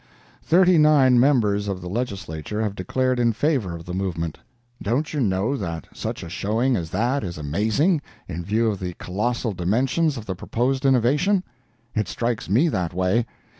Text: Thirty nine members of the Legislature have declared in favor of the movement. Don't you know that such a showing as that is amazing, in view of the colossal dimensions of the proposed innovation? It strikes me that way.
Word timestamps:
Thirty 0.41 0.79
nine 0.79 1.19
members 1.19 1.67
of 1.67 1.79
the 1.79 1.87
Legislature 1.87 2.63
have 2.63 2.73
declared 2.73 3.19
in 3.19 3.33
favor 3.33 3.75
of 3.75 3.85
the 3.85 3.93
movement. 3.93 4.39
Don't 4.81 5.13
you 5.13 5.19
know 5.21 5.55
that 5.55 5.85
such 5.93 6.23
a 6.23 6.27
showing 6.29 6.75
as 6.75 6.89
that 6.89 7.23
is 7.23 7.37
amazing, 7.37 8.01
in 8.27 8.43
view 8.43 8.67
of 8.71 8.79
the 8.79 8.95
colossal 8.95 9.53
dimensions 9.53 10.17
of 10.17 10.25
the 10.25 10.33
proposed 10.33 10.87
innovation? 10.87 11.43
It 11.93 12.07
strikes 12.07 12.49
me 12.49 12.67
that 12.69 12.95
way. 12.95 13.27